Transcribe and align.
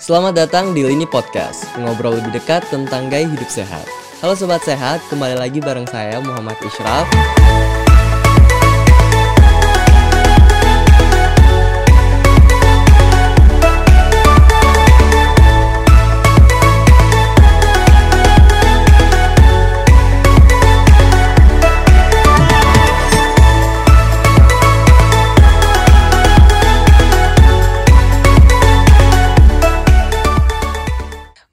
Selamat 0.00 0.32
datang 0.32 0.72
di 0.72 0.80
Lini 0.80 1.04
Podcast, 1.04 1.68
ngobrol 1.76 2.16
lebih 2.16 2.40
dekat 2.40 2.64
tentang 2.72 3.12
gaya 3.12 3.28
hidup 3.28 3.52
sehat. 3.52 3.84
Halo 4.24 4.32
Sobat 4.32 4.64
Sehat, 4.64 5.04
kembali 5.12 5.36
lagi 5.36 5.60
bareng 5.60 5.84
saya 5.84 6.24
Muhammad 6.24 6.56
Ishraf. 6.64 7.04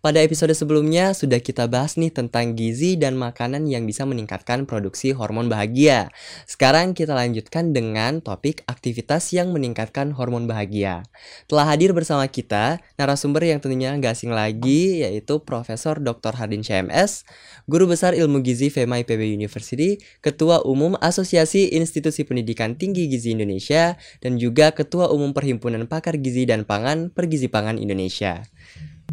Pada 0.07 0.23
episode 0.23 0.55
sebelumnya 0.55 1.11
sudah 1.11 1.43
kita 1.43 1.67
bahas 1.67 1.99
nih 1.99 2.15
tentang 2.15 2.55
gizi 2.55 2.95
dan 2.95 3.19
makanan 3.19 3.67
yang 3.67 3.83
bisa 3.83 4.07
meningkatkan 4.07 4.63
produksi 4.63 5.11
hormon 5.11 5.51
bahagia. 5.51 6.15
Sekarang 6.47 6.95
kita 6.95 7.11
lanjutkan 7.11 7.75
dengan 7.75 8.23
topik 8.23 8.63
aktivitas 8.71 9.35
yang 9.35 9.51
meningkatkan 9.51 10.15
hormon 10.15 10.47
bahagia. 10.47 11.03
Telah 11.51 11.75
hadir 11.75 11.91
bersama 11.91 12.23
kita 12.31 12.79
narasumber 12.95 13.51
yang 13.51 13.59
tentunya 13.59 13.91
nggak 13.99 14.15
asing 14.15 14.31
lagi 14.31 15.03
yaitu 15.03 15.43
Profesor 15.43 15.99
Dr. 15.99 16.39
Hardin 16.39 16.63
CMS, 16.63 17.27
Guru 17.67 17.91
Besar 17.91 18.15
Ilmu 18.15 18.39
Gizi 18.47 18.71
FEMA 18.71 19.03
IPB 19.03 19.27
University, 19.27 19.99
Ketua 20.23 20.63
Umum 20.63 20.95
Asosiasi 21.03 21.75
Institusi 21.75 22.23
Pendidikan 22.23 22.79
Tinggi 22.79 23.11
Gizi 23.11 23.35
Indonesia, 23.35 23.99
dan 24.23 24.39
juga 24.39 24.71
Ketua 24.71 25.11
Umum 25.11 25.35
Perhimpunan 25.35 25.83
Pakar 25.83 26.15
Gizi 26.15 26.47
dan 26.47 26.63
Pangan 26.63 27.11
Pergizi 27.11 27.51
Pangan 27.51 27.75
Indonesia. 27.75 28.47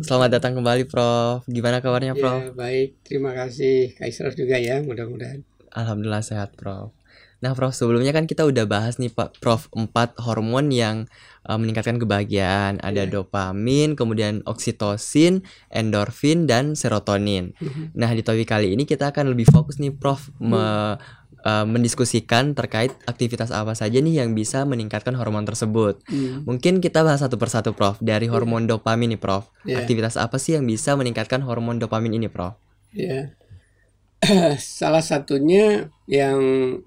Selamat 0.03 0.43
datang 0.43 0.59
kembali 0.59 0.91
Prof. 0.91 1.47
Gimana 1.47 1.79
kabarnya 1.79 2.19
Prof? 2.19 2.41
Ya, 2.43 2.51
baik, 2.51 2.99
terima 3.07 3.31
kasih 3.31 3.95
Kak 3.95 4.11
Israf 4.11 4.35
juga 4.35 4.59
ya, 4.59 4.83
mudah-mudahan. 4.83 5.47
Alhamdulillah 5.71 6.25
sehat 6.27 6.59
Prof. 6.59 6.91
Nah 7.39 7.55
Prof, 7.55 7.71
sebelumnya 7.71 8.11
kan 8.11 8.27
kita 8.27 8.43
udah 8.43 8.67
bahas 8.67 8.99
nih 8.99 9.15
Pak 9.15 9.39
Prof, 9.39 9.71
empat 9.71 10.19
hormon 10.19 10.75
yang 10.75 11.07
uh, 11.47 11.55
meningkatkan 11.55 12.03
kebahagiaan. 12.03 12.83
Ada 12.83 13.07
Ya. 13.07 13.21
dopamin, 13.21 13.95
kemudian 13.95 14.43
oksitosin, 14.43 15.47
endorfin, 15.71 16.51
dan 16.51 16.75
serotonin. 16.75 17.55
Mhm. 17.63 17.95
Nah 17.95 18.11
di 18.11 18.27
topik 18.27 18.51
kali 18.51 18.75
ini 18.75 18.89
kita 18.89 19.15
akan 19.15 19.31
lebih 19.31 19.47
fokus 19.47 19.79
nih 19.79 19.95
Prof, 19.95 20.35
me- 20.43 20.99
uh, 21.45 21.69
mendiskusikan 21.69 22.57
terkait 22.57 22.91
aktivitas 23.05 23.53
apa 23.53 23.77
saja 23.77 24.01
nih 24.01 24.25
yang 24.25 24.33
bisa 24.33 24.65
meningkatkan 24.65 25.15
hormon 25.15 25.45
tersebut. 25.45 26.01
Hmm, 26.09 26.43
Mungkin 26.49 26.81
kita 26.81 27.05
bahas 27.05 27.21
satu 27.21 27.37
persatu 27.37 27.77
Prof, 27.77 28.01
dari 28.01 28.27
hormon 28.27 28.67
dopamin 28.67 29.15
nih 29.15 29.21
Prof. 29.21 29.53
ya, 29.69 29.85
Aktivitas 29.85 30.17
apa 30.17 30.41
sih 30.41 30.57
yang 30.57 30.65
bisa 30.65 30.97
meningkatkan 30.97 31.45
hormon 31.45 31.79
dopamin 31.79 32.17
ini, 32.17 32.27
Prof? 32.33 32.57
ya. 32.91 33.37
Salah 34.57 35.05
satunya 35.05 35.93
yang 36.09 36.41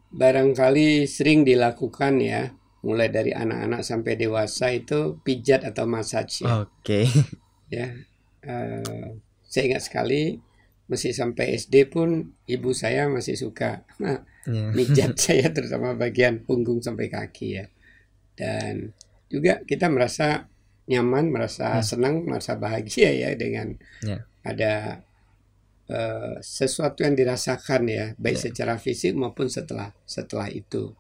barangkali 0.10 1.06
sering 1.06 1.46
dilakukan 1.46 2.18
ya, 2.18 2.50
mulai 2.82 3.14
dari 3.14 3.30
anak-anak 3.30 3.86
sampai 3.86 4.18
dewasa 4.18 4.74
itu 4.74 5.22
pijat 5.22 5.62
atau 5.62 5.86
massage 5.86 6.42
ya. 6.42 6.66
Oke. 6.66 7.06
ya. 7.70 7.94
Eh, 8.42 9.08
saya 9.46 9.64
ingat 9.70 9.84
sekali 9.86 10.40
masih 10.88 11.12
sampai 11.12 11.54
SD 11.60 11.92
pun 11.92 12.32
ibu 12.48 12.72
saya 12.72 13.12
masih 13.12 13.36
suka 13.36 13.84
Ya. 14.48 14.72
mijat 14.78 15.14
saya 15.20 15.52
terutama 15.52 15.92
bagian 15.94 16.42
punggung 16.42 16.80
sampai 16.80 17.12
kaki 17.12 17.48
ya. 17.54 17.66
Dan 18.34 18.96
juga 19.28 19.60
kita 19.62 19.92
merasa 19.92 20.48
nyaman, 20.88 21.28
merasa 21.28 21.78
Hmm. 21.78 21.84
senang, 21.84 22.16
merasa 22.24 22.56
bahagia 22.56 23.12
ya 23.12 23.30
dengan 23.36 23.76
Ya. 24.02 24.24
ada 24.42 25.04
eh, 25.88 26.36
sesuatu 26.44 27.08
yang 27.08 27.16
dirasakan 27.16 27.88
ya, 27.88 28.06
baik 28.16 28.36
Ya. 28.36 28.44
secara 28.52 28.76
fisik 28.76 29.16
maupun 29.16 29.48
setelah 29.48 29.96
setelah 30.04 30.52
itu. 30.52 30.92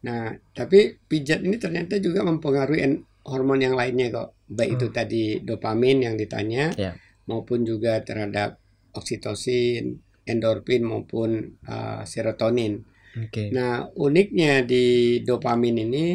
Nah, 0.00 0.32
tapi 0.54 0.96
pijat 1.04 1.44
ini 1.44 1.60
ternyata 1.60 2.00
juga 2.00 2.24
mempengaruhi 2.24 2.80
en- 2.80 3.04
hormon 3.20 3.60
yang 3.60 3.76
lainnya 3.76 4.08
kok, 4.08 4.32
baik 4.48 4.80
itu 4.80 4.86
Hmm. 4.88 4.96
tadi 4.96 5.24
dopamin 5.44 6.08
yang 6.08 6.16
ditanya, 6.16 6.72
Ya. 6.72 6.96
maupun 7.28 7.68
juga 7.68 8.00
terhadap 8.00 8.56
oksitosin, 8.96 10.00
endorfin 10.28 10.84
maupun 10.84 11.30
eh, 11.64 12.00
serotonin. 12.04 12.84
Oke. 13.16 13.48
Nah, 13.50 13.88
uniknya 13.96 14.62
di 14.62 15.18
dopamin 15.24 15.80
ini 15.80 16.06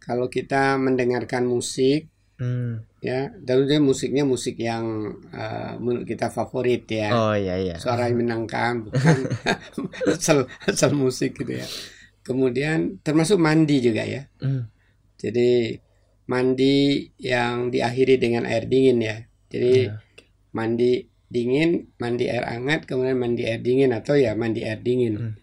kalau 0.00 0.26
kita 0.26 0.80
mendengarkan 0.80 1.44
musik 1.44 2.08
Hmm. 2.34 2.82
ya, 2.98 3.30
tentunya 3.46 3.78
musiknya 3.78 4.26
musik 4.26 4.58
yang 4.58 4.82
eh, 5.30 5.78
menurut 5.78 6.02
kita 6.02 6.34
favorit 6.34 6.82
ya. 6.90 7.14
Oh 7.14 7.30
iya 7.30 7.54
iya. 7.62 7.78
Suara 7.78 8.10
yang 8.10 8.18
menyenangkan 8.18 8.90
bukan 8.90 9.16
asal 10.18 10.50
asal 10.66 10.90
musik 10.98 11.38
gitu 11.38 11.62
ya. 11.62 11.66
Kemudian 12.26 12.98
termasuk 13.06 13.38
mandi 13.38 13.78
juga 13.78 14.02
ya. 14.02 14.26
Hmm. 14.42 14.66
Jadi 15.14 15.78
mandi 16.26 17.06
yang 17.22 17.70
diakhiri 17.70 18.18
dengan 18.18 18.50
air 18.50 18.66
dingin 18.66 18.98
ya. 18.98 19.22
Jadi 19.46 19.86
Ya. 19.86 20.02
mandi 20.50 21.06
dingin, 21.34 21.90
mandi 21.98 22.30
air 22.30 22.46
hangat, 22.46 22.86
kemudian 22.86 23.18
mandi 23.18 23.42
air 23.42 23.58
dingin 23.58 23.90
atau 23.90 24.14
ya 24.14 24.38
mandi 24.38 24.62
air 24.62 24.78
dingin. 24.78 25.14
Hmm. 25.18 25.34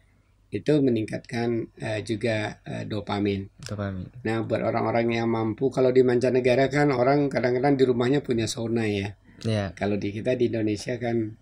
Itu 0.51 0.79
meningkatkan 0.79 1.75
eh, 1.79 1.99
juga 2.07 2.63
eh, 2.63 2.87
dopamin. 2.87 3.51
Dopamin. 3.67 4.07
Nah, 4.23 4.47
buat 4.47 4.63
orang-orang 4.63 5.11
yang 5.19 5.27
mampu, 5.27 5.67
kalau 5.67 5.91
di 5.91 6.03
mancanegara 6.03 6.71
kan 6.71 6.91
orang 6.95 7.27
kadang-kadang 7.27 7.75
di 7.75 7.83
rumahnya 7.83 8.23
punya 8.23 8.47
sauna 8.47 8.87
ya. 8.87 9.19
Ya. 9.43 9.75
Kalau 9.75 9.99
di 9.99 10.15
kita 10.15 10.35
di 10.39 10.47
Indonesia 10.47 10.95
kan 10.95 11.35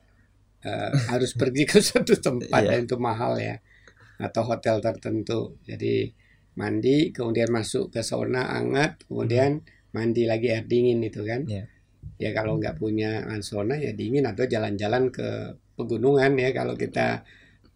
eh, 0.65 0.91
harus 1.13 1.33
pergi 1.41 1.69
ke 1.69 1.77
suatu 1.81 2.17
tempat 2.17 2.61
Iya. 2.65 2.69
dan 2.73 2.79
itu 2.89 2.97
mahal 2.97 3.37
ya, 3.37 3.61
atau 4.17 4.45
hotel 4.45 4.81
tertentu. 4.81 5.57
Jadi 5.65 6.13
mandi, 6.53 7.09
kemudian 7.09 7.49
masuk 7.49 7.89
ke 7.89 8.01
sauna 8.05 8.57
hangat, 8.57 9.05
kemudian 9.09 9.65
mandi 9.89 10.29
lagi 10.29 10.53
air 10.53 10.69
dingin 10.69 11.01
itu 11.01 11.25
kan. 11.25 11.49
Iya. 11.49 11.65
Ya 12.19 12.35
kalau 12.35 12.59
nggak 12.59 12.75
punya 12.75 13.23
sauna 13.39 13.79
ya 13.79 13.95
dingin 13.95 14.27
atau 14.27 14.43
jalan-jalan 14.43 15.07
ke 15.07 15.55
pegunungan 15.73 16.35
ya 16.35 16.51
kalau 16.51 16.75
kita 16.75 17.23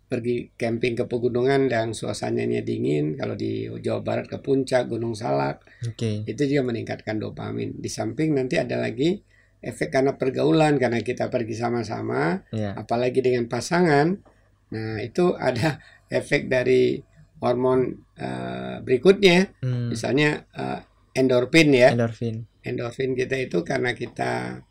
pergi 0.03 0.51
camping 0.53 0.93
ke 0.93 1.07
pegunungan 1.07 1.71
yang 1.71 1.89
suasananya 1.89 2.61
dingin 2.61 3.15
kalau 3.15 3.33
di 3.33 3.65
Jawa 3.81 4.03
Barat 4.03 4.27
ke 4.29 4.37
puncak 4.37 4.85
Gunung 4.85 5.15
Salak 5.15 5.63
Oke. 5.87 6.27
itu 6.27 6.41
juga 6.43 6.69
meningkatkan 6.69 7.17
dopamin 7.17 7.79
di 7.79 7.89
samping 7.89 8.35
nanti 8.35 8.59
ada 8.59 8.77
lagi 8.77 9.23
efek 9.57 9.89
karena 9.89 10.13
pergaulan 10.13 10.75
karena 10.77 10.99
kita 10.99 11.31
pergi 11.31 11.55
sama-sama 11.55 12.43
Ya. 12.51 12.75
apalagi 12.77 13.23
dengan 13.23 13.47
pasangan 13.49 14.19
nah 14.69 14.99
itu 15.01 15.33
ada 15.33 15.79
efek 16.13 16.51
dari 16.51 16.99
hormon 17.41 17.95
eh, 18.19 18.77
berikutnya 18.83 19.55
Hmm. 19.65 19.87
misalnya 19.89 20.45
eh, 20.51 20.79
endorfin 21.15 21.73
ya 21.73 21.89
Endorfin. 21.95 22.45
Endorfin 22.63 23.13
kita 23.13 23.35
itu 23.37 23.61
karena 23.61 23.91
kita 23.91 24.63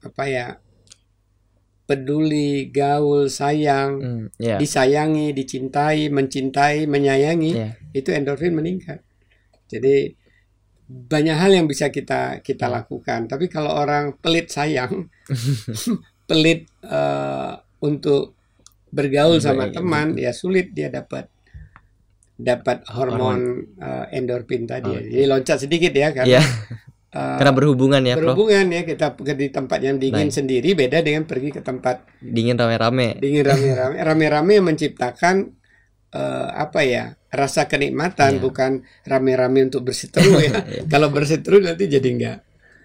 apa 0.00 0.24
ya 0.26 0.46
peduli 1.84 2.72
gaul 2.72 3.28
sayang 3.28 3.90
Hmm. 4.00 4.26
Ya. 4.40 4.56
disayangi 4.56 5.36
dicintai 5.36 6.08
mencintai 6.08 6.88
menyayangi 6.88 7.50
Ya. 7.52 7.68
itu 7.92 8.08
endorfin 8.08 8.56
meningkat. 8.56 9.04
Jadi 9.68 10.16
banyak 10.84 11.36
hal 11.36 11.52
yang 11.52 11.66
bisa 11.66 11.88
kita 11.88 12.40
kita 12.40 12.68
Hmm. 12.68 12.74
lakukan. 12.80 13.20
Tapi 13.28 13.48
kalau 13.48 13.72
orang 13.72 14.16
pelit 14.16 14.48
sayang, 14.48 15.08
pelit 16.28 16.64
eh, 16.82 17.52
untuk 17.80 18.32
bergaul 18.88 19.36
sama 19.38 19.68
Baik, 19.68 19.76
teman, 19.76 20.06
betul. 20.14 20.24
ya 20.24 20.32
sulit 20.32 20.66
dia 20.72 20.88
dapat 20.88 21.28
dapat 22.34 22.80
hormon 22.90 23.40
eh, 23.76 24.04
endorfin 24.16 24.64
tadi. 24.64 24.88
ya. 24.88 25.00
Oke. 25.00 25.10
Jadi 25.10 25.24
loncat 25.28 25.58
sedikit 25.60 25.92
ya 25.92 26.08
kan. 26.12 26.24
Ya. 26.24 26.40
Eh, 27.14 27.36
Karena 27.38 27.54
berhubungan 27.54 28.02
ya, 28.02 28.18
Prof. 28.18 28.34
berhubungan 28.34 28.66
ya 28.68 28.82
kita 28.82 29.14
pergi 29.14 29.38
di 29.38 29.48
tempat 29.48 29.78
yang 29.78 29.96
dingin 29.96 30.26
Baik. 30.26 30.34
sendiri 30.34 30.74
beda 30.74 30.98
dengan 30.98 31.22
pergi 31.22 31.48
ke 31.48 31.62
tempat 31.62 32.02
Dingin 32.18 32.58
rame-rame. 32.58 33.22
dingin 33.22 33.46
rame-rame 33.46 33.94
rame-rame 34.10 34.52
yang 34.52 34.66
menciptakan 34.66 35.54
eh, 36.10 36.48
apa 36.50 36.80
ya 36.82 37.14
rasa 37.30 37.66
kenikmatan 37.66 38.38
Iya. 38.38 38.42
bukan 38.42 38.70
rame-rame 39.04 39.62
untuk 39.64 39.86
berseteru 39.86 40.38
ya 40.38 40.58
kalau 40.92 41.08
berseteru 41.08 41.62
nanti 41.62 41.86
jadi 41.86 42.08
enggak 42.08 42.38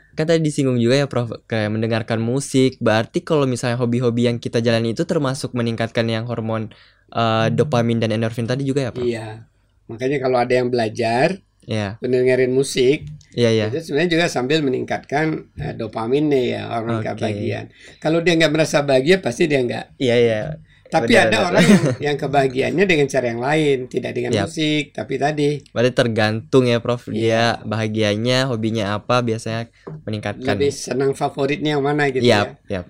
Kan 0.10 0.28
tadi 0.28 0.44
disinggung 0.44 0.76
juga 0.78 1.00
ya, 1.00 1.08
Prof, 1.08 1.32
kayak 1.48 1.72
mendengarkan 1.72 2.20
musik. 2.20 2.76
Berarti 2.78 3.24
kalau 3.24 3.48
misalnya 3.48 3.80
hobi-hobi 3.80 4.28
yang 4.28 4.36
kita 4.36 4.60
jalani 4.60 4.92
itu 4.92 5.08
termasuk 5.08 5.56
meningkatkan 5.56 6.04
yang 6.06 6.28
hormon 6.28 6.76
uh, 7.10 7.48
dopamin 7.48 7.98
dan 7.98 8.12
endorfin 8.12 8.44
tadi 8.44 8.62
juga 8.62 8.84
ya, 8.84 8.92
Prof? 8.92 9.00
iya 9.02 9.48
makanya 9.88 10.20
kalau 10.20 10.38
ada 10.38 10.54
yang 10.54 10.68
belajar 10.68 11.40
Iya. 11.64 11.98
mendengarin 12.00 12.52
musik 12.52 13.08
Iya, 13.30 13.50
iya. 13.52 13.66
itu 13.70 13.86
sebenarnya 13.86 14.12
juga 14.12 14.26
sambil 14.26 14.60
meningkatkan 14.60 15.54
eh, 15.56 15.74
dopaminnya 15.74 16.42
ya 16.42 16.62
hormon 16.72 17.00
Oke. 17.00 17.14
kebahagiaan 17.14 17.70
kalau 17.98 18.20
dia 18.20 18.34
nggak 18.34 18.52
merasa 18.52 18.82
bahagia 18.82 19.20
pasti 19.20 19.46
dia 19.46 19.62
nggak 19.62 19.86
Iya, 19.98 20.16
iya. 20.18 20.42
Tapi 20.90 21.14
Benar, 21.14 21.30
ada 21.30 21.38
benar. 21.38 21.50
orang 21.54 21.64
yang, 21.64 21.84
yang 22.10 22.18
kebahagiaannya 22.18 22.86
dengan 22.90 23.06
cara 23.06 23.26
yang 23.30 23.38
lain, 23.38 23.78
tidak 23.86 24.10
dengan 24.10 24.32
Yap. 24.34 24.50
musik, 24.50 24.90
tapi 24.90 25.22
tadi 25.22 25.62
Berarti 25.70 25.94
tergantung 25.94 26.66
ya 26.66 26.82
Prof. 26.82 27.06
Iya. 27.06 27.14
Dia 27.14 27.44
bahagianya, 27.62 28.50
hobinya 28.50 28.98
apa 28.98 29.22
biasanya 29.22 29.70
meningkatkan. 30.02 30.58
lebih 30.58 30.74
senang 30.74 31.14
favoritnya 31.14 31.78
yang 31.78 31.86
mana 31.86 32.10
gitu 32.10 32.26
Yap, 32.26 32.58
ya. 32.66 32.82
yap. 32.82 32.90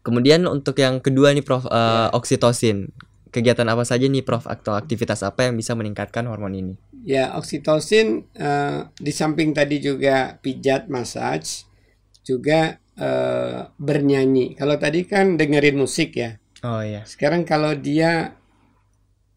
Kemudian 0.00 0.48
untuk 0.48 0.80
yang 0.80 1.04
kedua 1.04 1.36
nih 1.36 1.44
Prof, 1.44 1.68
eh, 1.68 1.76
Ya. 1.76 2.08
oksitosin. 2.16 2.88
Kegiatan 3.28 3.68
apa 3.68 3.84
saja 3.84 4.08
nih 4.08 4.24
Prof 4.24 4.48
atau 4.48 4.72
aktivitas 4.72 5.20
apa 5.22 5.48
yang 5.48 5.54
bisa 5.54 5.76
meningkatkan 5.76 6.24
hormon 6.26 6.54
ini? 6.56 6.74
Ya, 7.04 7.36
oksitosin 7.36 8.24
eh, 8.34 8.78
di 8.96 9.12
samping 9.12 9.52
tadi 9.52 9.80
juga 9.80 10.36
pijat, 10.40 10.88
massage, 10.88 11.68
juga 12.24 12.80
eh, 12.96 13.68
bernyanyi. 13.76 14.56
Kalau 14.56 14.76
tadi 14.80 15.04
kan 15.04 15.36
dengerin 15.36 15.76
musik 15.76 16.16
ya. 16.16 16.40
Oh 16.64 16.82
iya. 16.82 17.06
Sekarang 17.06 17.46
kalau 17.46 17.76
dia 17.76 18.34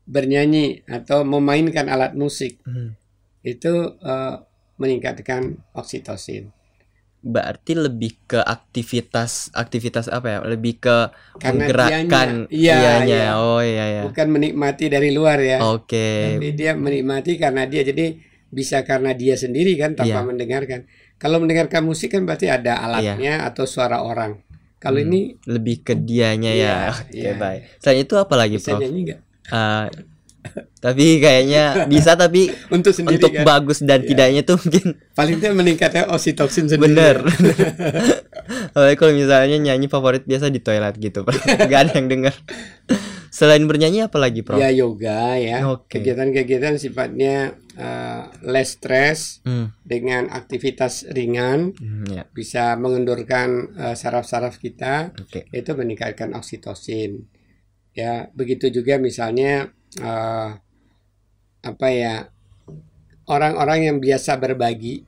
bernyanyi 0.10 0.84
atau 0.90 1.22
memainkan 1.24 1.88
alat 1.88 2.18
musik 2.18 2.60
Hmm. 2.66 2.98
itu 3.46 3.74
eh, 4.02 4.36
meningkatkan 4.82 5.62
oksitosin. 5.78 6.50
Berarti 7.22 7.78
lebih 7.78 8.18
ke 8.26 8.42
aktivitas 8.42 9.54
aktivitas 9.54 10.10
apa 10.10 10.28
ya? 10.28 10.38
Lebih 10.42 10.74
ke 10.78 10.96
Karena 11.38 11.70
menggerakkan 11.70 12.10
dianya- 12.10 12.50
iya, 12.50 12.78
ianya. 12.98 13.06
iya. 13.06 13.30
Oh 13.38 13.62
iya 13.62 13.86
ya. 13.88 14.02
Bukan 14.04 14.28
menikmati 14.28 14.90
dari 14.90 15.14
luar 15.14 15.38
ya. 15.38 15.62
Oke. 15.64 16.36
Tapi 16.36 16.50
dia 16.52 16.74
menikmati 16.74 17.38
karena 17.38 17.64
dia 17.64 17.82
jadi 17.82 18.18
bisa 18.50 18.82
karena 18.82 19.14
dia 19.14 19.38
sendiri 19.38 19.78
kan 19.78 19.94
tanpa 19.94 20.18
Iya. 20.18 20.28
mendengarkan. 20.28 20.80
Kalau 21.16 21.38
mendengarkan 21.38 21.86
musik 21.86 22.12
kan 22.12 22.26
berarti 22.26 22.50
ada 22.50 22.82
alatnya 22.82 23.46
atau 23.46 23.64
suara 23.64 24.02
orang. 24.02 24.42
Kalau 24.76 24.98
Hmm. 24.98 25.08
ini 25.08 25.20
Lebih 25.46 25.86
ke 25.86 25.94
dianya 25.94 26.50
ya. 26.50 26.58
Iya, 26.58 26.78
Oke, 26.90 27.14
iya. 27.14 27.34
baik. 27.38 27.62
Selain 27.78 28.02
itu 28.02 28.18
apa 28.18 28.34
lagi, 28.34 28.58
bisa 28.58 28.74
Prof? 28.74 28.82
nyanyi 28.82 29.00
nggak? 29.06 29.20
Eh, 29.48 29.86
tapi 30.78 31.18
kayaknya 31.18 31.86
bisa 31.86 32.14
tapi 32.14 32.50
Untuk 32.74 32.92
sendiri 32.92 33.16
untuk 33.16 33.32
kan. 33.32 33.46
bagus 33.46 33.80
dan 33.80 34.02
Iya. 34.02 34.08
tidaknya 34.08 34.42
tuh 34.42 34.58
mungkin 34.58 34.86
Paling 35.14 35.36
tidak 35.38 35.56
meningkatkan 35.56 36.06
oksitosin 36.08 36.66
sendiri. 36.66 36.82
bener. 36.88 37.16
Apalagi 38.74 38.98
kalau 38.98 39.14
misalnya 39.14 39.58
nyanyi 39.62 39.88
favorit 39.88 40.24
biasa 40.24 40.48
di 40.48 40.60
toilet 40.60 40.98
gitu. 40.98 41.22
Gak 41.70 41.80
ada 41.80 41.94
yang 41.94 42.08
denger. 42.08 42.34
Selain 43.32 43.64
bernyanyi 43.64 44.04
apa 44.04 44.18
lagi, 44.18 44.42
Prof? 44.42 44.58
Ya 44.58 44.68
yoga 44.70 45.38
ya. 45.38 45.64
Oke. 45.66 45.98
Kegiatan-kegiatan 45.98 46.76
sifatnya 46.76 47.56
eh, 47.72 48.22
less 48.44 48.76
stress 48.76 49.40
Hmm, 49.42 49.72
dengan 49.80 50.28
aktivitas 50.28 51.08
ringan 51.08 51.72
hmm, 51.72 52.06
ya. 52.12 52.24
bisa 52.28 52.76
mengendurkan 52.76 53.72
eh, 53.72 53.96
saraf-saraf 53.96 54.58
kita 54.58 55.16
Oke. 55.16 55.48
itu 55.48 55.72
meningkatkan 55.72 56.34
oksitosin. 56.34 57.24
Ya, 57.92 58.28
begitu 58.32 58.68
juga 58.68 58.96
misalnya 58.98 59.72
eh, 59.94 60.50
apa 61.62 61.88
ya 61.90 62.30
orang-orang 63.26 63.80
yang 63.84 63.98
biasa 63.98 64.38
berbagi. 64.38 65.04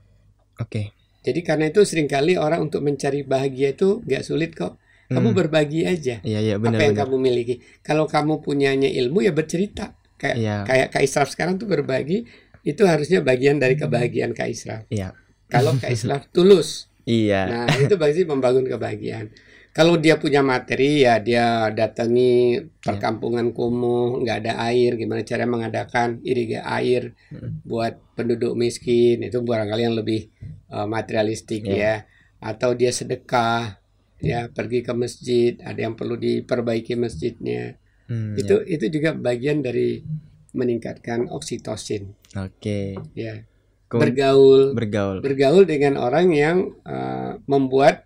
Oke. 0.57 0.93
Jadi 1.23 1.39
karena 1.39 1.71
itu 1.71 1.81
sering 1.83 2.05
kali 2.05 2.35
orang 2.35 2.59
untuk 2.61 2.83
mencari 2.83 3.23
bahagia 3.23 3.71
itu 3.71 4.03
nggak 4.03 4.23
sulit 4.23 4.51
kok. 4.53 4.75
Kamu 5.03 5.29
Hmm. 5.29 5.37
berbagi 5.37 5.83
aja 5.83 6.23
Iya, 6.23 6.39
iya 6.41 6.55
benar 6.57 6.79
apa 6.79 6.83
yang 6.83 6.95
benar. 6.95 7.05
kamu 7.05 7.15
miliki. 7.17 7.55
Kalau 7.79 8.07
kamu 8.07 8.39
punyanya 8.39 8.87
ilmu 8.89 9.21
ya 9.21 9.31
bercerita. 9.31 9.93
Kayak 10.15 10.35
Iya. 10.39 10.55
kayak 10.63 10.87
Kak 10.89 11.03
Israf 11.03 11.27
sekarang 11.29 11.55
tuh 11.55 11.67
berbagi 11.67 12.23
itu 12.63 12.83
harusnya 12.83 13.19
bagian 13.19 13.59
dari 13.59 13.75
kebahagiaan 13.75 14.31
Kak 14.31 14.47
Israf. 14.47 14.83
Iya. 14.89 15.11
Kalau 15.47 15.75
Kak 15.75 15.91
Israf 15.91 16.31
tulus, 16.31 16.87
Iya. 17.03 17.41
nah 17.45 17.75
itu 17.75 17.93
pasti 17.93 18.23
membangun 18.23 18.63
kebahagiaan. 18.63 19.27
Kalau 19.73 19.97
dia 19.97 20.21
punya 20.21 20.45
materi 20.45 21.01
ya 21.01 21.17
dia 21.17 21.73
datangi 21.73 22.61
perkampungan 22.77 23.49
kumuh, 23.51 24.21
nggak 24.21 24.37
ada 24.45 24.53
air, 24.69 24.93
gimana 24.93 25.25
cara 25.25 25.49
mengadakan 25.49 26.21
irigasi 26.21 26.61
air 26.61 27.03
Mm. 27.33 27.65
buat 27.65 27.97
penduduk 28.13 28.53
miskin 28.53 29.17
itu 29.19 29.41
barangkali 29.41 29.81
yang 29.81 29.97
lebih 29.97 30.29
uh, 30.69 30.85
materialistik 30.85 31.65
Iya. 31.65 31.73
ya. 31.73 31.95
Atau 32.37 32.77
dia 32.77 32.93
sedekah, 32.93 33.81
ya 34.21 34.45
pergi 34.47 34.85
ke 34.85 34.93
masjid, 34.93 35.57
ada 35.59 35.79
yang 35.79 35.97
perlu 35.97 36.15
diperbaiki 36.15 36.93
masjidnya. 36.93 37.73
Hmm, 38.05 38.37
Itu 38.37 38.61
itu 38.63 38.93
juga 38.93 39.17
bagian 39.17 39.59
dari 39.59 40.05
meningkatkan 40.53 41.33
oksitosin, 41.33 42.13
ya. 42.29 42.45
Oke. 42.45 42.93
ya. 43.15 43.41
Kem- 43.89 44.01
Bergaul, 44.05 44.73
bergaul. 44.73 45.17
bergaul 45.21 45.63
dengan 45.65 45.97
orang 45.97 46.29
yang 46.29 46.57
uh, 46.83 47.37
membuat 47.45 48.05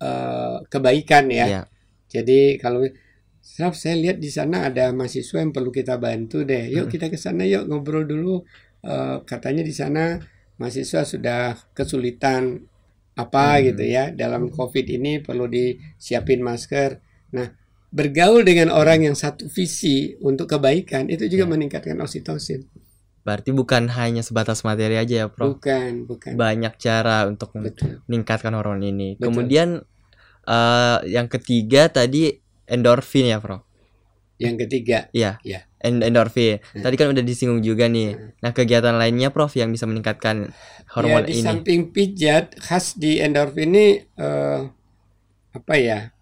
uh, 0.00 0.62
kebaikan 0.68 1.28
ya. 1.30 1.46
Iya. 1.46 1.62
Jadi 2.10 2.56
kalau 2.60 2.86
Sraf, 3.46 3.78
saya 3.78 3.94
lihat 3.94 4.18
di 4.18 4.26
sana 4.26 4.66
ada 4.66 4.90
mahasiswa 4.90 5.38
yang 5.38 5.54
perlu 5.54 5.70
kita 5.70 6.02
bantu 6.02 6.42
deh. 6.42 6.66
Yuk 6.66 6.90
Mm. 6.90 6.92
kita 6.92 7.06
ke 7.06 7.14
sana 7.14 7.46
yuk 7.46 7.70
ngobrol 7.70 8.02
dulu. 8.02 8.42
Eh, 8.82 9.16
katanya 9.22 9.62
di 9.62 9.70
sana 9.70 10.18
mahasiswa 10.58 11.06
sudah 11.06 11.54
kesulitan 11.70 12.58
apa 13.14 13.58
Hmm. 13.58 13.64
gitu 13.70 13.84
ya 13.86 14.10
dalam 14.12 14.50
COVID 14.50 14.86
ini 14.90 15.22
perlu 15.22 15.46
disiapin 15.46 16.42
masker. 16.42 16.98
Nah, 17.38 17.48
bergaul 17.90 18.42
dengan 18.44 18.74
orang 18.74 19.06
yang 19.08 19.16
satu 19.16 19.46
visi 19.46 20.14
untuk 20.20 20.50
kebaikan 20.50 21.06
itu 21.08 21.24
juga 21.30 21.46
Ya. 21.46 21.50
meningkatkan 21.50 21.96
oksitosin. 22.02 22.66
Berarti 23.26 23.50
bukan 23.50 23.90
hanya 23.90 24.22
sebatas 24.22 24.62
materi 24.62 24.94
aja 24.94 25.14
ya, 25.16 25.26
Prof. 25.26 25.58
Bukan, 25.58 26.06
bukan. 26.06 26.38
Banyak 26.38 26.78
cara 26.78 27.26
untuk 27.26 27.50
Betul. 27.58 27.98
meningkatkan 28.06 28.54
hormon 28.54 28.86
ini. 28.86 29.18
Betul. 29.18 29.34
Kemudian 29.34 29.68
eh, 30.46 30.98
yang 31.10 31.26
ketiga 31.26 31.90
tadi 31.90 32.38
endorfin 32.70 33.26
ya, 33.26 33.42
Prof. 33.42 33.66
Yang 34.38 34.68
ketiga, 34.68 35.10
Iya. 35.10 35.42
En- 35.82 36.02
endorfin. 36.02 36.60
Hmm. 36.60 36.82
Tadi 36.82 36.94
kan 36.94 37.08
udah 37.10 37.24
disinggung 37.24 37.62
juga 37.62 37.90
nih. 37.90 38.36
Nah, 38.42 38.54
kegiatan 38.54 38.94
lainnya 38.94 39.34
Prof 39.34 39.50
yang 39.58 39.74
bisa 39.74 39.90
meningkatkan 39.90 40.54
hormon 40.94 41.24
ya 41.24 41.28
di 41.30 41.34
ini. 41.40 41.46
samping 41.46 41.80
pijat 41.90 42.54
khas 42.62 42.94
di 42.94 43.18
endorfin 43.18 43.74
ini 43.74 43.86
eh, 44.14 44.60
apa 45.50 45.74
ya? 45.74 46.14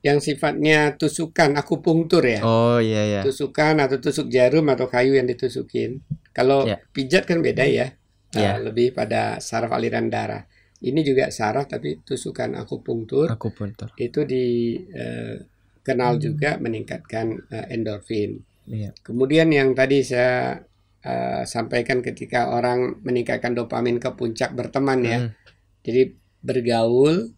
Yang 0.00 0.18
sifatnya 0.32 0.96
tusukan 0.96 1.60
akupunktur 1.60 2.24
ya. 2.24 2.40
Oh 2.40 2.80
iya 2.80 3.04
ya. 3.04 3.20
Tusukan 3.20 3.76
atau 3.78 4.00
tusuk 4.00 4.32
jarum 4.32 4.64
atau 4.68 4.88
kayu 4.88 5.12
yang 5.14 5.28
ditusukin. 5.28 6.00
Kalau 6.32 6.64
Ya. 6.64 6.80
pijat 6.90 7.28
kan 7.28 7.44
beda 7.44 7.68
ya. 7.68 7.92
Eh, 8.32 8.40
Ya. 8.40 8.56
lebih 8.56 8.94
pada 8.94 9.36
saraf 9.38 9.68
aliran 9.70 10.08
darah. 10.08 10.46
Ini 10.80 11.04
juga 11.04 11.28
saraf 11.28 11.68
tapi 11.68 12.00
tusukan 12.00 12.56
akupunktur 12.56 13.28
Aku 13.28 13.52
pun 13.52 13.76
tuh. 13.76 13.92
itu 14.00 14.24
dikenal 14.24 16.16
juga 16.16 16.56
meningkatkan 16.56 17.26
eh, 17.50 17.74
endorfin. 17.74 18.40
Iya. 18.64 18.94
Kemudian 19.02 19.50
yang 19.50 19.74
tadi 19.74 20.00
saya 20.00 20.64
eh, 21.00 21.42
sampaikan 21.44 22.00
ketika 22.00 22.52
orang 22.52 23.00
meningkatkan 23.02 23.52
dopamin 23.52 23.96
ke 23.96 24.08
puncak 24.12 24.52
berteman 24.52 25.00
ya. 25.02 25.18
Hmm, 25.20 25.32
Jadi 25.80 26.12
bergaul, 26.40 27.32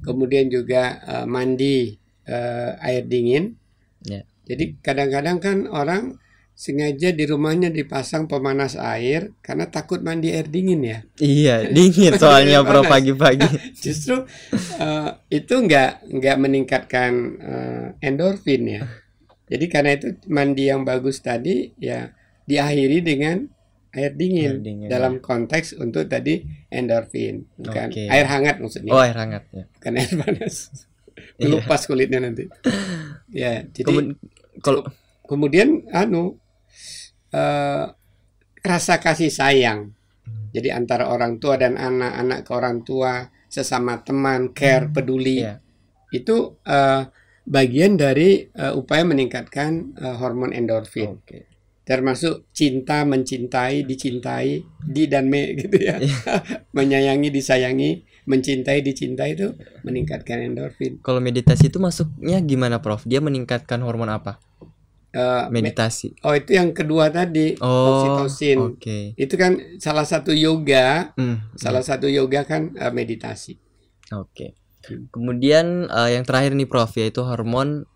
kemudian 0.00 0.48
juga 0.48 0.96
eh, 1.02 1.26
mandi 1.26 1.96
eh, 2.26 2.72
air 2.82 3.06
dingin. 3.06 3.54
Ya. 4.04 4.22
Jadi 4.46 4.78
kadang-kadang 4.82 5.38
kan 5.42 5.58
orang 5.66 6.02
sengaja 6.56 7.12
di 7.12 7.28
rumahnya 7.28 7.68
dipasang 7.68 8.24
pemanas 8.24 8.80
air 8.80 9.36
karena 9.44 9.68
takut 9.68 10.00
mandi 10.00 10.32
air 10.32 10.48
dingin 10.48 10.80
ya. 10.80 10.98
Iya, 11.20 11.68
dingin 11.76 12.16
soalnya 12.16 12.64
Panas. 12.64 12.88
pagi-pagi. 12.88 13.48
Justru 13.84 14.24
eh, 14.80 15.10
itu 15.28 15.54
nggak 15.54 16.08
nggak 16.16 16.36
meningkatkan 16.40 17.12
eh, 17.38 17.86
endorfin 18.00 18.62
ya. 18.66 18.82
Jadi 19.46 19.64
karena 19.70 19.94
itu 19.94 20.16
mandi 20.26 20.66
yang 20.66 20.82
bagus 20.82 21.22
tadi 21.22 21.70
ya 21.78 22.10
diakhiri 22.48 22.98
dengan 23.04 23.46
air 23.96 24.12
dingin, 24.12 24.60
Air 24.60 24.60
dingin, 24.60 24.88
dalam 24.92 25.24
konteks 25.24 25.76
untuk 25.80 26.04
tadi 26.08 26.44
endorfin, 26.68 27.48
bukan 27.56 27.88
Oke. 27.88 28.04
air 28.12 28.26
hangat 28.28 28.60
maksudnya, 28.60 28.92
Oh, 28.92 29.00
air 29.00 29.16
hangat 29.16 29.48
ya. 29.52 29.64
bukan 29.72 29.92
air 29.96 30.12
panas. 30.20 30.84
Iya. 31.40 31.48
Melupas 31.48 31.84
kulitnya 31.84 32.20
nanti. 32.20 32.44
Ya, 33.28 33.64
jadi 33.68 33.84
Kemun- 33.88 34.16
kalau 34.60 34.84
kemudian 35.24 35.84
anu 35.90 36.36
eh, 37.30 37.84
rasa 38.62 38.94
kasih 38.98 39.28
sayang. 39.28 39.92
Jadi 40.50 40.72
antara 40.72 41.12
orang 41.12 41.36
tua 41.36 41.60
dan 41.60 41.76
anak, 41.76 42.12
anak 42.16 42.38
ke 42.48 42.50
orang 42.56 42.80
tua, 42.80 43.28
sesama 43.46 44.00
teman, 44.00 44.56
care, 44.56 44.88
peduli, 44.88 45.44
Iya. 45.44 45.60
itu 46.10 46.56
eh, 46.64 47.02
bagian 47.44 47.94
dari 47.94 48.48
eh, 48.48 48.72
upaya 48.72 49.04
meningkatkan 49.04 49.70
eh, 49.94 50.14
hormon 50.16 50.56
endorfin. 50.56 51.20
Oke. 51.20 51.46
Termasuk 51.86 52.50
cinta, 52.50 53.06
mencintai, 53.06 53.86
dicintai, 53.86 54.58
di 54.82 55.06
dan 55.06 55.30
me 55.30 55.52
gitu 55.60 55.76
ya. 55.78 56.00
Iya. 56.00 56.64
Menyayangi, 56.72 57.28
disayangi, 57.30 57.90
mencintai, 58.26 58.82
dicintai 58.82 59.38
itu 59.38 59.54
meningkatkan 59.80 60.42
endorfin. 60.42 60.98
Kalau 61.00 61.22
meditasi 61.22 61.70
itu 61.70 61.78
masuknya 61.78 62.42
gimana, 62.42 62.82
Prof? 62.82 63.06
Dia 63.06 63.22
meningkatkan 63.22 63.80
hormon 63.80 64.10
apa? 64.10 64.42
Eh, 65.16 65.44
me- 65.48 65.64
Meditasi. 65.64 66.12
oh 66.20 66.36
itu 66.36 66.52
yang 66.52 66.76
kedua 66.76 67.08
tadi, 67.08 67.56
Oh, 67.58 67.88
oksitosin. 67.96 68.58
Oke. 68.76 69.16
Itu 69.16 69.38
kan 69.40 69.56
salah 69.80 70.04
satu 70.04 70.34
yoga, 70.36 71.16
Hmm, 71.16 71.40
salah 71.56 71.80
satu 71.80 72.04
yoga 72.04 72.44
kan 72.44 72.76
eh, 72.76 72.92
meditasi. 72.92 73.56
Oke. 74.12 74.52
Kemudian 75.08 75.88
eh, 75.88 76.08
yang 76.18 76.22
terakhir 76.22 76.52
nih 76.52 76.68
Prof 76.68 76.92
yaitu 76.94 77.24
hormon 77.24 77.88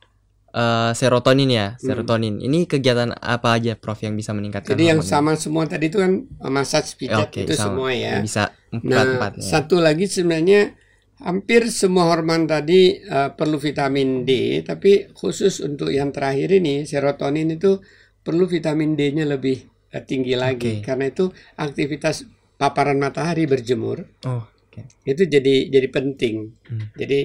eh, 0.51 0.91
serotonin 0.93 1.47
ya, 1.47 1.67
Hmm. 1.73 1.81
serotonin. 1.81 2.35
Ini 2.39 2.67
kegiatan 2.67 3.15
apa 3.15 3.55
aja 3.55 3.75
Prof 3.75 3.99
yang 3.99 4.15
bisa 4.15 4.31
meningkatkan 4.31 4.71
Jadi 4.71 4.85
yang 4.87 5.01
sama 5.01 5.35
semua 5.35 5.65
tadi 5.65 5.87
itu 5.87 5.97
kan 5.97 6.13
uh, 6.39 6.49
massage 6.49 6.95
pijat 6.95 7.31
Oke, 7.31 7.45
itu 7.45 7.55
sama. 7.55 7.65
semua 7.73 7.91
ya. 7.91 8.19
Bisa 8.19 8.51
Nah, 8.71 8.79
empat-empatnya. 9.03 9.43
satu 9.43 9.77
lagi 9.79 10.07
sebenarnya 10.07 10.79
hampir 11.19 11.69
semua 11.69 12.07
hormon 12.07 12.47
tadi 12.47 13.03
uh, 13.03 13.31
perlu 13.31 13.59
vitamin 13.59 14.23
D, 14.23 14.63
tapi 14.63 15.11
khusus 15.13 15.59
untuk 15.59 15.91
yang 15.91 16.11
terakhir 16.11 16.51
ini 16.53 16.83
serotonin 16.83 17.51
itu 17.51 17.83
perlu 18.21 18.47
vitamin 18.47 18.95
D-nya 18.95 19.25
lebih 19.25 19.65
uh, 19.91 20.01
tinggi 20.01 20.33
lagi 20.35 20.81
Oke. 20.81 20.87
karena 20.87 21.09
itu 21.09 21.29
aktivitas 21.55 22.25
paparan 22.55 22.97
matahari 22.97 23.45
berjemur 23.45 24.05
Oh, 24.23 24.45
oke. 24.45 24.81
itu 25.03 25.23
jadi 25.25 25.69
jadi 25.69 25.89
penting. 25.89 26.53
Hmm. 26.65 26.89
Jadi 26.95 27.21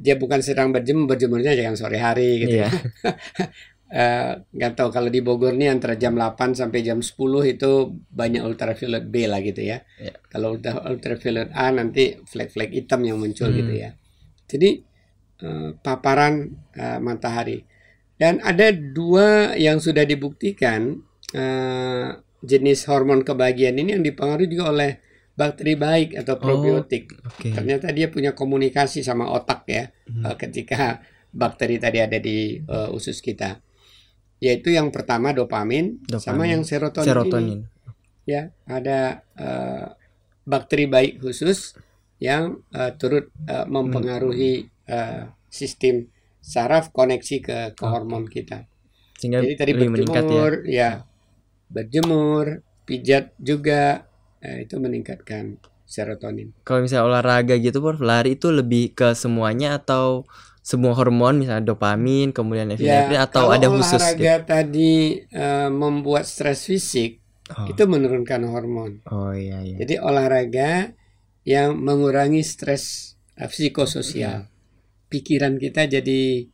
dia 0.00 0.16
bukan 0.16 0.40
sedang 0.40 0.72
berjemur, 0.72 1.04
berjemurnya 1.04 1.52
jangan 1.52 1.76
sore 1.76 2.00
hari 2.00 2.48
gitu. 2.48 2.56
Iya. 2.64 2.68
Eh, 3.90 4.32
nggak 4.54 4.78
tahu 4.78 4.94
kalau 4.94 5.10
di 5.10 5.18
Bogor 5.18 5.58
nih 5.58 5.66
antara 5.66 5.98
jam 5.98 6.14
8 6.14 6.54
sampai 6.54 6.78
jam 6.86 7.02
10 7.02 7.10
itu 7.42 7.70
banyak 8.06 8.38
ultraviolet 8.46 9.02
B 9.10 9.26
lah 9.26 9.42
gitu 9.42 9.66
ya. 9.66 9.82
Iya. 9.98 10.14
Kalau 10.30 10.54
udah 10.54 10.86
ultraviolet 10.86 11.50
A 11.50 11.74
nanti 11.74 12.14
flek-flek 12.22 12.70
hitam 12.70 13.02
yang 13.02 13.18
muncul 13.18 13.50
Hmm. 13.50 13.58
gitu 13.58 13.74
ya. 13.74 13.90
Jadi 14.46 14.70
eh, 15.42 15.74
paparan 15.74 16.54
eh, 16.70 17.02
matahari. 17.02 17.66
Dan 18.14 18.38
ada 18.46 18.70
dua 18.70 19.58
yang 19.58 19.82
sudah 19.82 20.06
dibuktikan 20.06 20.94
eh, 21.34 22.14
jenis 22.46 22.86
hormon 22.86 23.26
kebahagiaan 23.26 23.74
ini 23.74 23.98
yang 23.98 24.06
dipengaruhi 24.06 24.54
juga 24.54 24.70
oleh 24.70 24.90
bakteri 25.40 25.74
baik 25.80 26.10
atau 26.20 26.36
probiotik. 26.36 27.04
Oke. 27.24 27.48
Ternyata 27.56 27.88
dia 27.96 28.12
punya 28.12 28.36
komunikasi 28.36 29.00
sama 29.00 29.24
otak 29.32 29.64
ya 29.64 29.84
Hmm. 30.10 30.26
eh, 30.28 30.36
ketika 30.36 31.00
bakteri 31.32 31.80
tadi 31.80 31.98
ada 32.02 32.18
di 32.20 32.60
eh, 32.60 32.88
usus 32.92 33.24
kita. 33.24 33.56
Yaitu 34.40 34.72
yang 34.72 34.88
pertama 34.92 35.32
dopamin, 35.32 36.00
sama 36.16 36.44
Dopamin. 36.44 36.48
yang 36.52 36.62
serotonin, 36.64 37.04
ini. 37.04 37.08
Serotonin. 37.08 37.60
Ya, 38.28 38.42
ada 38.68 39.00
eh, 39.36 39.86
bakteri 40.44 40.84
baik 40.88 41.20
khusus 41.24 41.76
yang 42.20 42.60
eh, 42.72 42.92
turut 43.00 43.28
eh, 43.48 43.66
mempengaruhi 43.68 44.52
eh, 44.88 45.22
sistem 45.48 46.08
saraf 46.40 46.88
koneksi 46.90 47.36
ke, 47.40 47.58
ke 47.76 47.84
hormon 47.84 48.24
kita. 48.26 48.64
Sehingga 49.20 49.44
Jadi 49.44 49.54
tadi 49.60 49.72
lebih 49.76 49.88
meningkat 49.92 50.24
ya. 50.24 50.28
berjemur, 50.28 50.52
ya. 50.64 50.90
berjemur, 51.68 52.46
pijat 52.88 53.36
juga 53.38 54.09
eh, 54.40 54.64
itu 54.64 54.76
meningkatkan 54.80 55.56
serotonin. 55.86 56.54
Kalau 56.62 56.86
misalnya 56.86 57.06
olahraga 57.06 57.58
gitu, 57.58 57.82
Prof, 57.82 57.98
lari 57.98 58.38
itu 58.38 58.48
lebih 58.54 58.94
ke 58.94 59.12
semuanya 59.18 59.80
atau 59.80 60.24
semua 60.60 60.92
hormon 60.94 61.40
misalnya 61.40 61.72
dopamin, 61.72 62.30
kemudian 62.30 62.70
epinefrin 62.70 63.18
atau 63.18 63.48
kalau 63.48 63.56
ada 63.56 63.66
khusus 63.72 63.96
olahraga 63.98 64.34
gitu? 64.38 64.46
tadi 64.46 64.92
eh, 65.32 65.68
membuat 65.72 66.24
stres 66.28 66.68
fisik 66.68 67.20
Oh. 67.50 67.66
itu 67.66 67.82
menurunkan 67.82 68.46
hormon. 68.46 69.02
Oh 69.10 69.34
iya 69.34 69.58
iya. 69.58 69.82
Jadi 69.82 69.98
olahraga 69.98 70.94
yang 71.42 71.74
mengurangi 71.82 72.46
stres 72.46 73.16
eh, 73.34 73.50
psikososial. 73.50 74.46
Pikiran 75.10 75.58
kita 75.58 75.90
jadi 75.90 76.46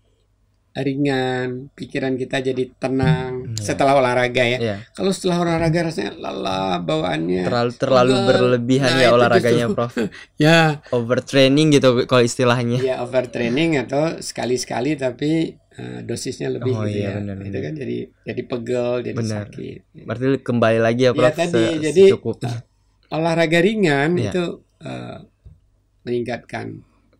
ringan, 0.78 1.48
pikiran 1.72 2.14
kita 2.14 2.40
jadi 2.42 2.68
tenang 2.74 3.32
Hmm, 3.42 3.52
iya. 3.52 3.62
setelah 3.62 3.94
olahraga 3.94 4.42
ya. 4.42 4.58
Iya. 4.58 4.76
Kalau 4.90 5.08
setelah 5.08 5.36
olahraga 5.40 5.80
rasanya 5.84 6.12
lelah 6.12 6.78
bawaannya. 6.78 7.42
Terlalu 7.44 7.72
terlalu 7.74 8.12
Pegal. 8.12 8.26
berlebihan 8.26 8.90
Nah, 8.90 8.98
ya 8.98 9.06
itu 9.06 9.14
olahraganya, 9.14 9.66
justru. 9.66 9.74
Prof. 9.74 9.94
Ya, 10.38 10.58
Overtraining 10.90 11.68
gitu 11.70 11.88
kalau 12.04 12.22
istilahnya. 12.22 12.78
ya 12.78 12.94
overtraining 12.98 13.78
atau 13.78 14.02
sekali-sekali 14.18 14.94
tapi 14.94 15.30
eh, 15.72 15.98
dosisnya 16.02 16.48
lebih 16.50 16.72
Oh, 16.72 16.82
gitu 16.82 16.98
iya, 16.98 17.08
ya. 17.10 17.18
benar, 17.18 17.36
itu 17.38 17.48
benar. 17.50 17.60
kan 17.62 17.72
jadi 17.74 17.96
jadi 18.22 18.42
pegel, 18.44 18.90
jadi 19.02 19.16
Benar. 19.16 19.38
sakit. 19.46 19.78
Berarti 20.02 20.26
kembali 20.40 20.78
lagi 20.78 21.02
ya, 21.02 21.06
Ya, 21.06 21.16
Prof. 21.16 21.34
tadi, 21.34 21.52
se- 21.52 21.80
jadi, 21.82 22.04
secukupnya. 22.10 22.52
olahraga 23.08 23.58
ringan 23.58 24.10
Iya. 24.14 24.24
itu 24.26 24.44
eh, 24.78 25.18
meningkatkan 26.02 26.66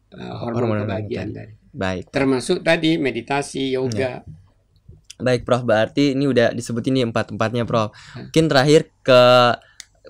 eh, 0.08 0.34
hormon, 0.34 0.60
Hormon 0.62 0.78
kebahagiaan 0.84 1.30
tadi. 1.30 1.52
Baik. 1.76 2.09
Termasuk 2.09 2.64
tadi 2.64 2.97
meditasi, 2.97 3.76
yoga. 3.76 4.25
Baik, 5.21 5.45
Prof. 5.45 5.64
Berarti 5.64 6.16
ini 6.16 6.25
udah 6.25 6.56
disebutin 6.56 6.97
nih 6.97 7.04
empat-empatnya, 7.09 7.68
Prof. 7.68 7.92
Hmm. 7.92 8.33
Mungkin 8.33 8.45
terakhir 8.49 8.88
ke 9.04 9.23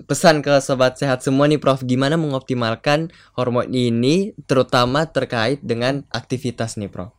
pesan 0.07 0.39
ke 0.39 0.59
sobat 0.63 0.95
sehat 0.95 1.23
semua 1.23 1.47
nih, 1.51 1.59
Prof. 1.59 1.83
Gimana 1.83 2.15
mengoptimalkan 2.15 3.11
hormon 3.35 3.67
ini, 3.71 4.31
terutama 4.47 5.03
terkait 5.07 5.59
dengan 5.59 6.07
aktivitas 6.11 6.79
nih, 6.79 6.87
Prof. 6.87 7.11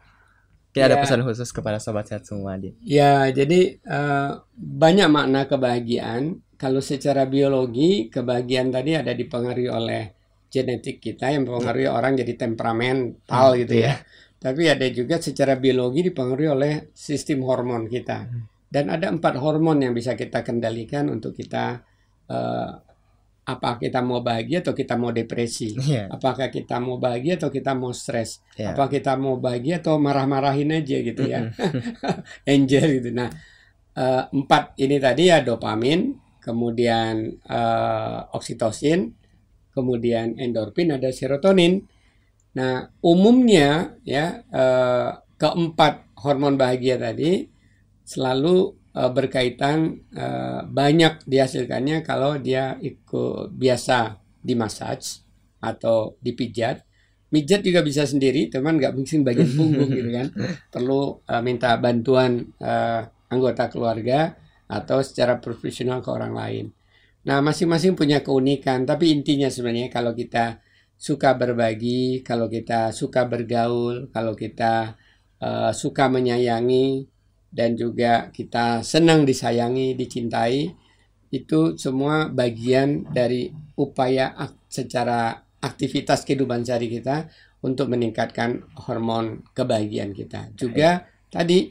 Mungkin 0.69 0.83
ada 0.85 0.97
Ya. 0.97 1.03
pesan 1.05 1.25
khusus 1.25 1.49
kepada 1.53 1.81
sobat 1.81 2.09
sehat 2.09 2.25
semua, 2.25 2.57
Din. 2.57 2.77
Ya, 2.81 3.29
jadi 3.29 3.81
eh, 3.81 4.31
banyak 4.57 5.09
makna 5.09 5.45
kebahagiaan. 5.49 6.41
Kalau 6.59 6.83
secara 6.83 7.25
biologi, 7.25 8.11
kebahagiaan 8.11 8.69
tadi 8.69 8.97
ada 8.97 9.15
dipengaruhi 9.15 9.71
oleh 9.71 10.03
genetik 10.49 10.99
kita 10.99 11.29
yang 11.31 11.45
mempengaruhi 11.45 11.87
orang 11.87 12.17
jadi 12.17 12.35
temperamental 12.35 13.53
Hmm, 13.53 13.59
gitu 13.63 13.75
iya. 13.79 13.85
ya. 13.85 13.95
Tapi 14.39 14.71
ada 14.71 14.87
juga 14.95 15.19
secara 15.19 15.59
biologi 15.59 16.07
dipengaruhi 16.07 16.49
oleh 16.49 16.73
sistem 16.95 17.43
hormon 17.43 17.91
kita. 17.91 18.19
Hmm. 18.23 18.47
Dan 18.71 18.93
ada 18.93 19.11
empat 19.11 19.35
hormon 19.41 19.83
yang 19.83 19.97
bisa 19.97 20.15
kita 20.15 20.47
kendalikan 20.47 21.11
untuk 21.11 21.35
kita 21.35 21.83
eh, 22.31 22.71
apa 23.49 23.81
kita 23.81 24.05
mau 24.05 24.21
bahagia 24.21 24.61
atau 24.61 24.77
kita 24.77 25.01
mau 25.01 25.09
depresi. 25.09 25.73
Iya. 25.73 26.13
Apakah 26.13 26.53
kita 26.53 26.77
mau 26.77 27.01
bahagia 27.01 27.41
atau 27.41 27.49
kita 27.49 27.73
mau 27.73 27.97
stres? 27.97 28.45
Iya. 28.61 28.77
Apa 28.77 28.93
kita 28.93 29.17
mau 29.17 29.41
bahagia 29.41 29.81
atau 29.81 29.97
marah-marahin 29.97 30.69
aja 30.77 30.97
gitu 31.01 31.25
ya? 31.25 31.49
Angel 32.53 33.01
gitu. 33.01 33.09
Nah, 33.09 33.33
eh, 33.97 34.23
empat 34.37 34.77
ini 34.77 35.01
tadi 35.01 35.33
ya 35.33 35.41
dopamin, 35.41 36.13
kemudian 36.45 37.41
eh, 37.41 38.19
oksitosin, 38.37 39.17
kemudian 39.73 40.37
endorfin, 40.37 40.93
ada 40.93 41.09
serotonin. 41.09 41.98
Nah, 42.57 42.89
umumnya 43.05 43.99
ya 44.07 44.41
eh, 44.49 45.11
keempat 45.39 46.17
hormon 46.25 46.57
bahagia 46.59 46.97
tadi 46.99 47.47
selalu 48.03 48.75
eh, 48.97 49.11
berkaitan 49.13 50.01
eh, 50.13 50.61
banyak 50.65 51.29
dihasilkannya 51.29 52.01
kalau 52.03 52.41
dia 52.41 52.81
ikut 52.81 53.53
biasa 53.53 54.17
dimasaj 54.41 55.23
atau 55.61 56.17
dipijat. 56.25 56.87
Mijat 57.29 57.61
juga 57.61 57.85
bisa 57.85 58.09
sendiri, 58.09 58.49
teman 58.49 58.81
nggak 58.81 58.97
mungkin 58.97 59.21
bagian 59.21 59.53
punggung 59.53 59.93
gitu 59.93 60.09
kan. 60.09 60.33
Perlu 60.73 61.21
minta 61.45 61.77
bantuan 61.77 62.49
eh, 62.57 63.03
anggota 63.29 63.69
keluarga 63.69 64.33
atau 64.69 65.01
secara 65.05 65.37
profesional 65.37 66.01
ke 66.01 66.09
orang 66.09 66.33
lain. 66.33 66.67
Nah, 67.29 67.45
masing-masing 67.45 67.93
punya 67.93 68.25
keunikan, 68.25 68.89
tapi 68.89 69.13
intinya 69.13 69.53
sebenarnya 69.53 69.93
kalau 69.93 70.17
kita 70.17 70.65
suka 70.99 71.39
berbagi, 71.39 72.27
kalau 72.27 72.51
kita 72.51 72.91
suka 72.91 73.25
bergaul, 73.25 74.11
kalau 74.11 74.35
kita 74.35 74.99
eh, 75.39 75.73
suka 75.73 76.11
menyayangi 76.11 77.07
dan 77.49 77.79
juga 77.79 78.29
kita 78.35 78.83
senang 78.83 79.23
disayangi, 79.25 79.95
dicintai, 79.95 80.75
itu 81.31 81.79
semua 81.79 82.27
bagian 82.29 83.07
dari 83.09 83.49
upaya 83.79 84.35
ak- 84.35 84.69
secara 84.69 85.47
aktivitas 85.63 86.27
kehidupan 86.27 86.67
sehari 86.67 86.91
kita 86.91 87.31
untuk 87.63 87.91
meningkatkan 87.95 88.67
hormon 88.87 89.47
kebahagiaan 89.55 90.13
kita. 90.13 90.51
Juga 90.59 91.07
tadi 91.31 91.71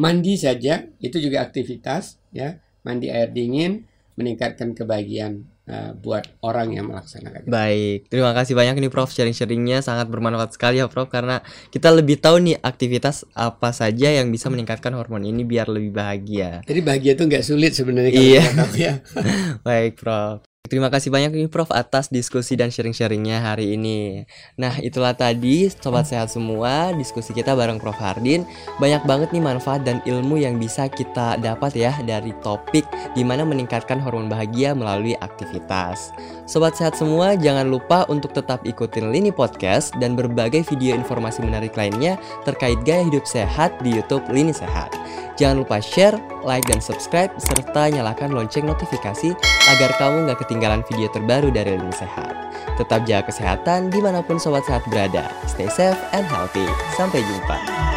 mandi 0.00 0.34
saja 0.34 0.82
itu 0.98 1.16
juga 1.20 1.44
aktivitas 1.44 2.18
ya, 2.34 2.58
mandi 2.82 3.12
air 3.12 3.30
dingin 3.30 3.86
meningkatkan 4.14 4.74
kebahagiaan 4.74 5.53
eh, 5.64 5.90
buat 5.96 6.24
orang 6.40 6.72
yang 6.72 6.86
melaksanakan. 6.86 7.48
Baik, 7.48 8.06
terima 8.06 8.30
kasih 8.30 8.52
banyak 8.52 8.76
nih 8.78 8.92
Prof 8.92 9.08
sharing-sharingnya 9.08 9.80
sangat 9.80 10.06
bermanfaat 10.06 10.52
sekali 10.52 10.78
ya 10.78 10.86
Prof 10.86 11.08
karena 11.08 11.40
kita 11.72 11.88
lebih 11.88 12.20
tahu 12.20 12.36
nih 12.44 12.60
aktivitas 12.60 13.24
apa 13.32 13.72
saja 13.72 14.12
yang 14.12 14.28
bisa 14.28 14.52
meningkatkan 14.52 14.92
hormon 14.92 15.24
ini 15.24 15.40
biar 15.42 15.66
lebih 15.66 15.90
bahagia. 15.90 16.60
Jadi 16.68 16.80
bahagia 16.84 17.16
itu 17.16 17.24
nggak 17.24 17.44
sulit 17.44 17.72
sebenarnya 17.72 18.12
kalau 18.12 18.28
Iya. 18.28 18.42
kita 18.44 18.56
tahu 18.60 18.74
ya. 18.76 18.94
Baik 19.66 19.92
Prof. 19.96 20.43
Terima 20.64 20.88
kasih 20.88 21.12
banyak 21.12 21.36
nih 21.36 21.52
Prof 21.52 21.68
atas 21.68 22.08
diskusi 22.08 22.56
dan 22.56 22.72
sharing-sharingnya 22.72 23.36
hari 23.36 23.76
ini. 23.76 24.24
Nah 24.56 24.72
itulah 24.80 25.12
tadi 25.12 25.68
Sobat 25.68 26.08
Sehat 26.08 26.32
semua 26.32 26.88
diskusi 26.96 27.36
kita 27.36 27.52
bareng 27.52 27.76
Prof 27.76 28.00
Hardin. 28.00 28.48
Banyak 28.80 29.04
banget 29.04 29.28
nih 29.36 29.44
manfaat 29.44 29.84
dan 29.84 30.00
ilmu 30.08 30.40
yang 30.40 30.56
bisa 30.56 30.88
kita 30.88 31.36
dapat 31.36 31.76
ya 31.76 31.92
dari 32.08 32.32
topik 32.40 32.88
gimana 33.12 33.44
meningkatkan 33.44 34.00
hormon 34.00 34.32
bahagia 34.32 34.72
melalui 34.72 35.12
aktivitas. 35.20 36.16
Sobat 36.48 36.80
Sehat 36.80 36.96
semua 36.96 37.36
jangan 37.36 37.68
lupa 37.68 38.08
untuk 38.08 38.32
tetap 38.32 38.64
ikutin 38.64 39.12
Lini 39.12 39.36
Podcast 39.36 39.92
dan 40.00 40.16
berbagai 40.16 40.64
video 40.72 40.96
informasi 40.96 41.44
menarik 41.44 41.76
lainnya 41.76 42.16
terkait 42.48 42.80
gaya 42.88 43.04
hidup 43.04 43.28
sehat 43.28 43.76
di 43.84 44.00
Youtube 44.00 44.24
Lini 44.32 44.56
Sehat. 44.56 44.96
Jangan 45.34 45.66
lupa 45.66 45.82
share, 45.82 46.14
like, 46.46 46.62
dan 46.70 46.78
subscribe, 46.78 47.34
serta 47.42 47.90
nyalakan 47.90 48.30
lonceng 48.30 48.70
notifikasi 48.70 49.34
agar 49.74 49.90
kamu 49.98 50.30
nggak 50.30 50.38
ketinggalan 50.46 50.86
video 50.86 51.10
terbaru 51.10 51.50
dari 51.50 51.74
Lini 51.74 51.94
Sehat. 51.94 52.34
Tetap 52.78 53.06
jaga 53.06 53.30
kesehatan 53.30 53.90
di 53.90 53.98
mana 53.98 54.22
pun 54.22 54.38
Sobat 54.38 54.62
Sehat 54.66 54.86
berada. 54.86 55.30
Stay 55.50 55.66
safe 55.70 55.98
and 56.14 56.26
healthy. 56.26 56.66
Sampai 56.94 57.22
jumpa. 57.22 57.93